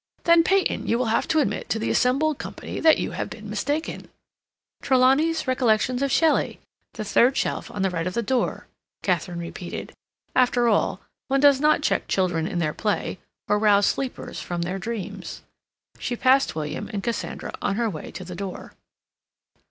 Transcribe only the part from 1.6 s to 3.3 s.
to the assembled company that you have